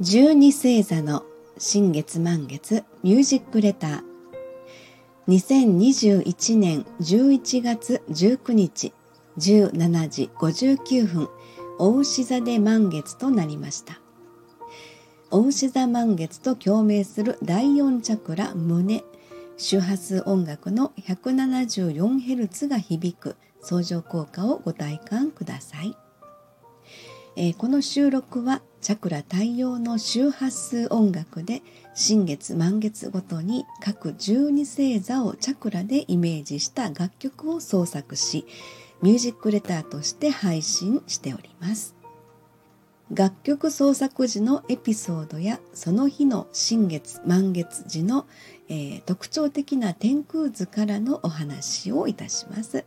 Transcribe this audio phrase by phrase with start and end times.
[0.00, 1.22] 十二星座の
[1.58, 4.02] 新月満月ミュージックレター。
[5.28, 8.94] 2021年11月19日
[9.36, 11.28] 17時59分
[11.78, 14.00] お牛座で満月となりました。
[15.30, 19.04] お牛座満月と共鳴する第4チャクラ胸。
[19.58, 25.96] 周波数音楽の 174Hz が響く相乗効果をご体感ください、
[27.36, 38.46] えー、この収録はチャクラ対応の周波数音楽で新月満月ごとに各12星座をチャクラでイメージした楽曲を創作し
[39.02, 41.97] ミュージックレターとして配信しております。
[43.12, 48.26] 楽曲創作時のエピソードやその日の新月満月時の、
[48.68, 52.84] えー、特徴的な天空図からのお話をいたします、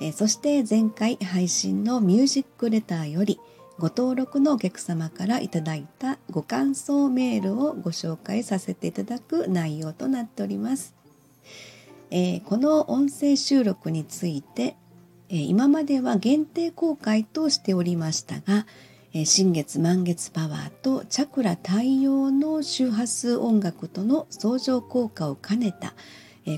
[0.00, 3.38] えー、そして前回配信のミュージックレターより
[3.78, 10.94] ご登録のお客様からいただいたご感想メールをご紹介させていただく内容となっております、
[12.10, 14.76] えー、この音声収録について、
[15.28, 18.64] え今までは限定公開としておりましたが
[19.24, 25.94] 新月満月パワーとチャクラ対応の周波数音楽との相乗効果を兼ねた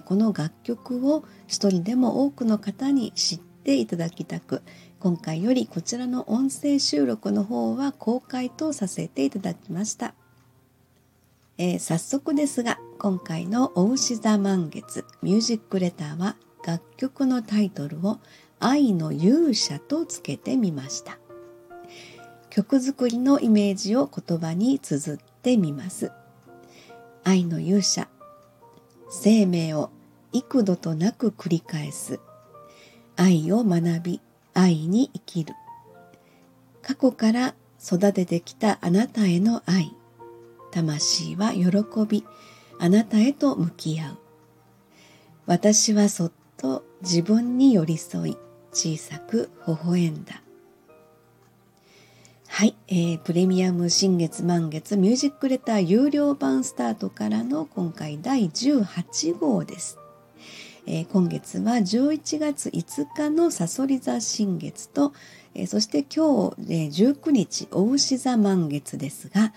[0.06, 4.62] この楽曲を一人でも多くの方に知っていただきたく
[4.98, 10.14] 今回よりこちらの音声収録の方は公開とさせていただきました、
[11.58, 16.36] えー、早速ですが今回の「お牛座満月ミュージックレター」は
[16.66, 18.18] 楽曲のタイトルを
[18.58, 21.18] 「愛の勇者」とつけてみました。
[22.58, 26.10] 曲作りのイメージを言葉に綴ってみます。
[27.22, 28.08] 愛の勇者。
[29.08, 29.90] 生命を
[30.32, 32.18] 幾度となく繰り返す。
[33.14, 34.20] 愛を学び
[34.54, 35.54] 愛に生きる。
[36.82, 39.94] 過去から育ててきたあなたへの愛。
[40.72, 41.62] 魂は喜
[42.08, 42.24] び
[42.80, 44.18] あなたへと向き合う。
[45.46, 48.36] 私はそっと自分に寄り添い
[48.72, 50.42] 小さく微笑んだ。
[52.58, 59.96] はい、えー、プレミアム新月満月ミュージックレター有料版スタートからの今回第18号です。
[60.84, 65.12] えー、今月は11月5日のさそり座新月と、
[65.54, 69.52] えー、そして今日、えー、19日お牛座満月ですが、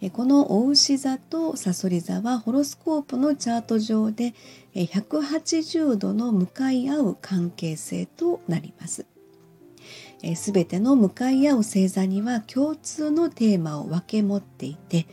[0.00, 4.32] えー、このお牛座とさそり座はホロスコープのチャート上で、
[4.74, 9.04] えー、180度の向かい合う関係性となります。
[10.34, 15.06] すべての向かい合う星座には共通のテーマを分け持っていて、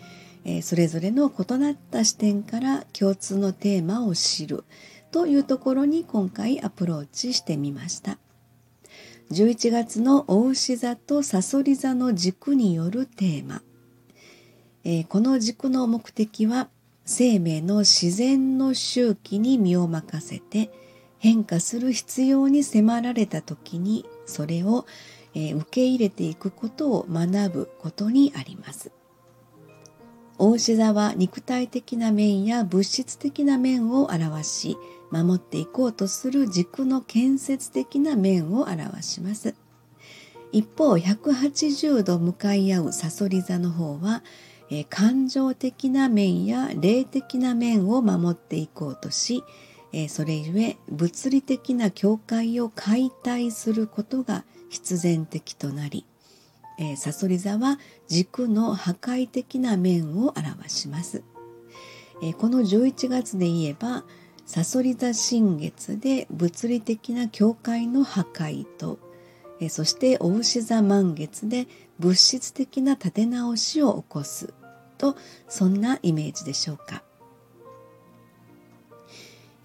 [0.61, 4.63] それぞれの異なった視点から共通のテーマを知る
[5.11, 8.17] というところに今回アプローチしてみました。
[9.31, 13.61] 11月のお牛座とさそり座の軸によるテーマ、
[14.84, 16.69] え、この軸の目的は
[17.05, 20.72] 生命の自然の周期に身を任せて
[21.23, 24.85] 変化する必要に迫られた時にそれを、
[25.34, 28.91] え、受け入れていくことを学ぶことにあります。
[30.38, 34.78] 大牛座は肉体的な面や物質的な面を表し
[35.11, 39.55] 守っていこうとする軸の建設的な面を表します。
[40.51, 44.23] 一方180度向かい合うさそり座の方は、
[44.69, 49.41] え、感情的な面や霊的な面を守っていこうとし
[49.94, 56.06] えそれゆえ物理的な境界を解体することが必然的となり、
[56.80, 61.24] えサソリ座は軸の破壊的な面を表します。
[62.24, 64.03] えこの11月で言えば
[64.46, 69.00] サソリ座新月で物理的な境界の破壊と
[69.59, 71.68] えそしてお牛座満月で
[72.00, 74.53] 物質的な立て直しを起こす
[74.98, 75.16] と
[75.48, 77.03] そんなイメージでしょうか。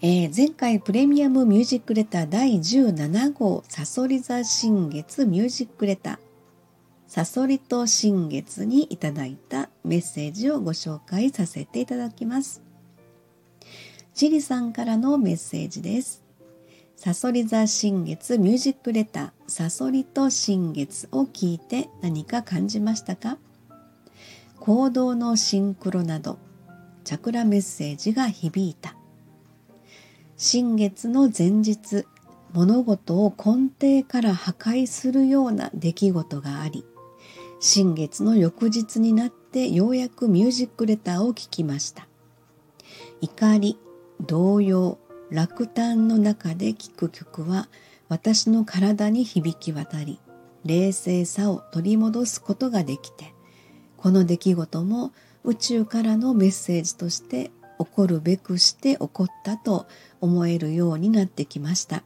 [0.01, 6.17] えー、前回プレミアムミュージックレター第17号サソリ座新月ミュージックレター
[7.05, 12.61] サソリと新月にいただいたメッセージをご紹介させていただきます。
[14.13, 16.23] ジリさんからのメッセージです。
[16.95, 23.37] サソリ座新月ミュージックレターサソリと新月を聞いて何か感じましたか？
[24.61, 26.39] 行動のシンクロなど
[27.03, 28.95] チャクラメッセージが響いた
[30.41, 32.05] 新月の前日
[32.53, 36.85] 物事を根底から破壊するような出来事があり
[37.59, 42.07] 新月の翌日になってようやくミュージックレターを聞きました。
[43.19, 43.77] 怒り
[44.21, 44.97] 動揺
[45.29, 47.67] 落胆の中で聴く曲は
[48.07, 50.21] 私の体に響き渡り
[50.63, 53.33] 冷静さを取り戻すことができて
[53.97, 55.11] この出来事も
[55.43, 59.87] 宇宙からのメッセージとして起こるべくして起こったと
[60.21, 62.03] 思えるようになってきました。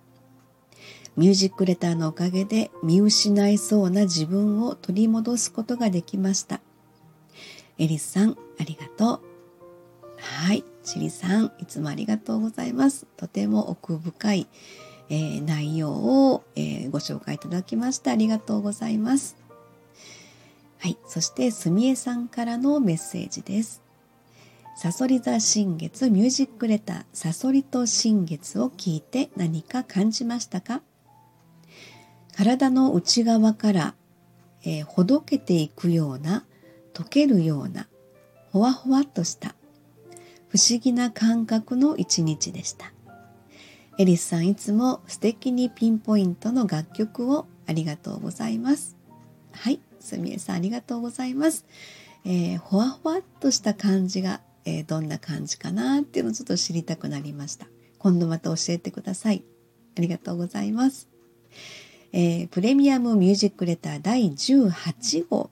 [1.16, 6.62] ミュージックレターのおかげで見失いそうな自分を取り戻すことができました。
[7.78, 9.22] エリスさんありがとう。
[10.18, 10.64] はい。
[10.84, 13.06] チリさんいつもありがとうございます。
[13.18, 14.48] とても奥深い、
[15.10, 19.38] えー、内容を、えー、ご紹介いただきましてありがとうございます。
[20.80, 23.83] はい、そしてすみえさんからのメッセージです。
[24.76, 30.82] さそり座新月ミュージックレターさそりと新月を聞いて何か感じましたか？
[32.36, 33.96] 体の内側から、
[34.64, 36.46] えー、ほどけていくような
[36.94, 37.88] 溶けるような
[38.52, 39.56] ほわほわっとした
[40.50, 42.92] 不思議な感覚の一日でした。
[44.00, 48.98] エリスさんいつも素敵にピンポイントの楽曲をありがとうございます。
[49.52, 51.66] はいすみえさんありがとうございます。
[52.26, 57.68] えー、ほわほわっとした感じが、えー、どんな感じかなっていうのをちょっと知りたくなりました。
[57.98, 59.44] 今度また教えてください。
[59.98, 61.08] ありがとうございます。
[62.12, 65.50] えー、プレミアムミュージックレター第18号。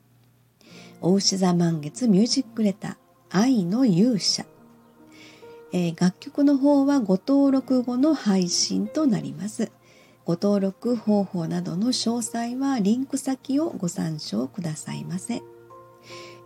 [1.00, 2.96] お牛座満月ミュージックレター
[3.30, 4.44] 愛の勇者。
[5.72, 9.72] えー、楽曲の方はご登録後の配信となります。
[10.24, 15.42] ご登録方法などの詳細はリンク先をご参照くださいませ。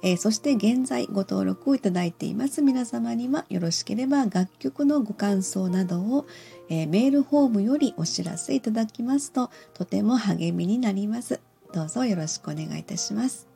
[0.06, 6.26] えー、そして現在ご登録をいただいています皆様にはよろしければ楽曲のご感想などを、
[6.68, 11.40] えー、メールフォームよりお知らせいただきますととても励みになります。
[11.72, 13.48] どうぞよろしくお願いいたします。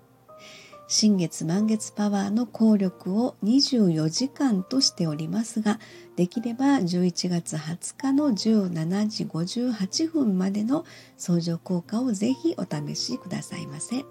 [0.88, 5.78] 新月満月パワーの効力を24時間としておりますが
[6.16, 10.84] できれば11月20日の17時58分までの
[11.16, 14.04] 相乗効果をぜひお試しくださいませ、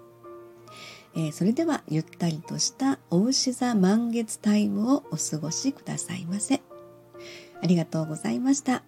[1.14, 6.62] えー、それではゆったりとしたお牛座満月タイムをお過ごしくださいませ。
[7.62, 8.82] ありがとうございました。